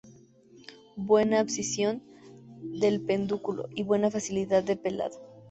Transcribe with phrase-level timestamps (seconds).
[0.95, 2.01] Buena abscisión
[2.59, 5.15] del pedúnculo y buena facilidad de pelado.